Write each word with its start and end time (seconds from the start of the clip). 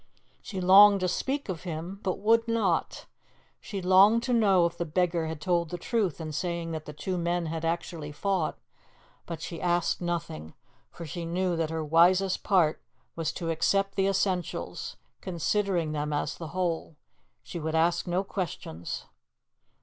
She 0.41 0.59
longed 0.59 1.01
to 1.01 1.07
speak 1.07 1.47
of 1.47 1.61
him, 1.61 1.99
but 2.01 2.17
would 2.17 2.47
not; 2.47 3.05
she 3.59 3.83
longed 3.83 4.23
to 4.23 4.33
know 4.33 4.65
if 4.65 4.75
the 4.75 4.83
beggar 4.83 5.27
had 5.27 5.39
told 5.39 5.69
the 5.69 5.77
truth 5.77 6.19
in 6.19 6.31
saying 6.31 6.71
that 6.71 6.85
the 6.85 6.91
two 6.91 7.19
men 7.19 7.45
had 7.45 7.63
actually 7.63 8.11
fought, 8.11 8.57
but 9.27 9.41
she 9.43 9.61
asked 9.61 10.01
nothing, 10.01 10.55
for 10.89 11.05
she 11.05 11.23
knew 11.23 11.55
that 11.55 11.69
her 11.69 11.85
wisest 11.85 12.41
part 12.41 12.81
was 13.15 13.31
to 13.33 13.51
accept 13.51 13.93
the 13.93 14.07
essentials, 14.07 14.95
considering 15.21 15.91
them 15.91 16.11
as 16.13 16.35
the 16.35 16.47
whole. 16.47 16.95
She 17.43 17.59
would 17.59 17.75
ask 17.75 18.07
no 18.07 18.23
questions. 18.23 19.05